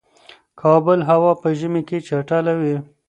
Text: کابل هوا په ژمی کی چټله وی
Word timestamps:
کابل 0.61 0.99
هوا 1.09 1.31
په 1.41 1.49
ژمی 1.59 1.81
کی 1.87 1.97
چټله 2.07 2.53
وی 2.61 2.77